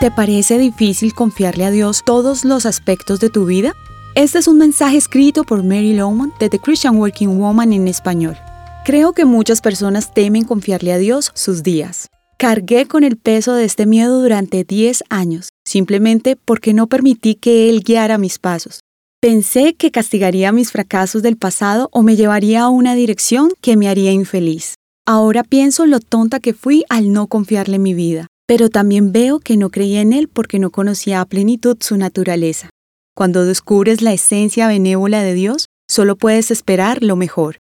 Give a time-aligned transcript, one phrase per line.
[0.00, 3.74] ¿Te parece difícil confiarle a Dios todos los aspectos de tu vida?
[4.14, 8.34] Este es un mensaje escrito por Mary Lowman de The Christian Working Woman en español.
[8.86, 12.06] Creo que muchas personas temen confiarle a Dios sus días.
[12.38, 17.68] Cargué con el peso de este miedo durante 10 años, simplemente porque no permití que
[17.68, 18.80] Él guiara mis pasos.
[19.20, 23.86] Pensé que castigaría mis fracasos del pasado o me llevaría a una dirección que me
[23.86, 24.76] haría infeliz.
[25.06, 29.56] Ahora pienso lo tonta que fui al no confiarle mi vida pero también veo que
[29.56, 32.68] no creía en él porque no conocía a plenitud su naturaleza.
[33.14, 37.58] Cuando descubres la esencia benévola de Dios, solo puedes esperar lo mejor.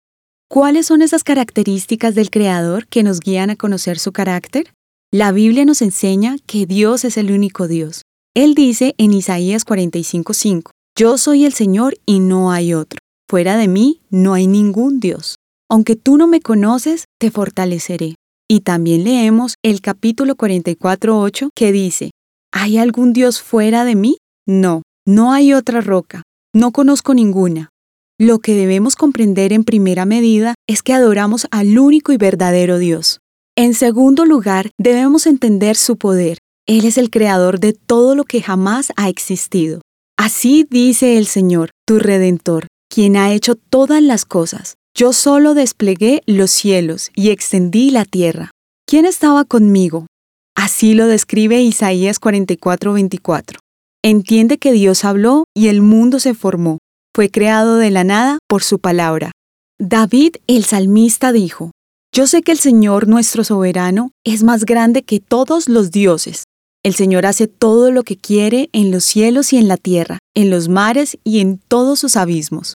[0.50, 4.72] ¿Cuáles son esas características del Creador que nos guían a conocer su carácter?
[5.12, 8.04] La Biblia nos enseña que Dios es el único Dios.
[8.34, 13.00] Él dice en Isaías 45:5, Yo soy el Señor y no hay otro.
[13.30, 15.36] Fuera de mí no hay ningún Dios.
[15.70, 18.16] Aunque tú no me conoces, te fortaleceré.
[18.50, 22.12] Y también leemos el capítulo 44.8 que dice,
[22.54, 24.18] ¿hay algún Dios fuera de mí?
[24.48, 27.70] No, no hay otra roca, no conozco ninguna.
[28.18, 33.20] Lo que debemos comprender en primera medida es que adoramos al único y verdadero Dios.
[33.58, 36.38] En segundo lugar, debemos entender su poder.
[36.66, 39.82] Él es el creador de todo lo que jamás ha existido.
[40.18, 44.76] Así dice el Señor, tu Redentor, quien ha hecho todas las cosas.
[44.98, 48.50] Yo solo desplegué los cielos y extendí la tierra.
[48.88, 50.08] ¿Quién estaba conmigo?
[50.56, 53.60] Así lo describe Isaías 44:24.
[54.04, 56.80] Entiende que Dios habló y el mundo se formó.
[57.16, 59.34] Fue creado de la nada por su palabra.
[59.78, 61.70] David el salmista dijo,
[62.12, 66.46] Yo sé que el Señor nuestro soberano es más grande que todos los dioses.
[66.84, 70.50] El Señor hace todo lo que quiere en los cielos y en la tierra, en
[70.50, 72.74] los mares y en todos sus abismos.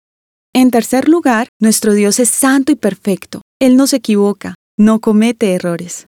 [0.54, 3.40] En tercer lugar, nuestro Dios es santo y perfecto.
[3.58, 6.06] Él no se equivoca, no comete errores.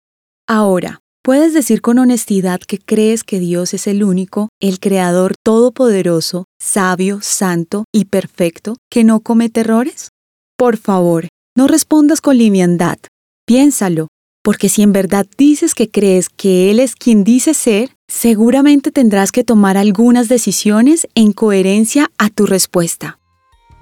[0.47, 6.45] Ahora, ¿puedes decir con honestidad que crees que Dios es el único, el Creador todopoderoso,
[6.59, 10.09] sabio, santo y perfecto, que no comete errores?
[10.57, 12.97] Por favor, no respondas con liviandad.
[13.45, 14.07] Piénsalo,
[14.43, 19.31] porque si en verdad dices que crees que Él es quien dice ser, seguramente tendrás
[19.31, 23.20] que tomar algunas decisiones en coherencia a tu respuesta.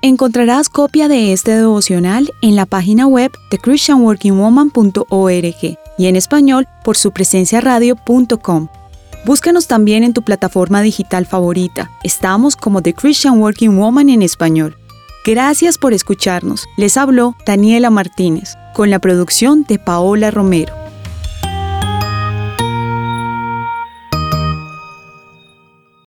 [0.02, 6.96] Encontrarás copia de este devocional en la página web de christianworkingwoman.org y en español por
[6.96, 8.70] su presencia radio.com.
[9.26, 11.92] Búscanos también en tu plataforma digital favorita.
[12.02, 14.78] Estamos como The Christian Working Woman en español.
[15.26, 16.66] Gracias por escucharnos.
[16.78, 20.79] Les habló Daniela Martínez, con la producción de Paola Romero.